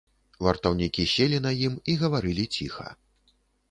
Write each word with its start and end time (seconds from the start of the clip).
Вартаўнікі 0.47 1.03
селі 1.13 1.43
на 1.49 1.53
ім 1.69 1.79
і 1.95 1.97
гаварылі 2.03 2.51
ціха. 2.59 2.87